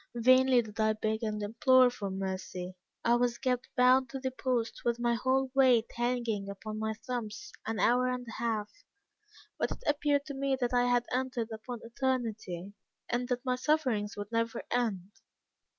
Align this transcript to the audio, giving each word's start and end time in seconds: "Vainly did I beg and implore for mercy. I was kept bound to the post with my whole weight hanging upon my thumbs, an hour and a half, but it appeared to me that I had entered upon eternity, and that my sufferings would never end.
"Vainly 0.15 0.63
did 0.63 0.79
I 0.79 0.93
beg 0.93 1.21
and 1.21 1.43
implore 1.43 1.91
for 1.91 2.09
mercy. 2.09 2.73
I 3.05 3.13
was 3.17 3.37
kept 3.37 3.69
bound 3.75 4.09
to 4.09 4.19
the 4.19 4.31
post 4.31 4.81
with 4.83 4.97
my 4.99 5.13
whole 5.13 5.51
weight 5.53 5.91
hanging 5.95 6.49
upon 6.49 6.79
my 6.79 6.95
thumbs, 7.05 7.51
an 7.67 7.77
hour 7.79 8.07
and 8.07 8.27
a 8.27 8.31
half, 8.41 8.71
but 9.59 9.69
it 9.69 9.83
appeared 9.85 10.25
to 10.25 10.33
me 10.33 10.57
that 10.59 10.73
I 10.73 10.85
had 10.87 11.05
entered 11.11 11.51
upon 11.51 11.81
eternity, 11.83 12.73
and 13.09 13.27
that 13.27 13.45
my 13.45 13.55
sufferings 13.55 14.17
would 14.17 14.31
never 14.31 14.63
end. 14.71 15.11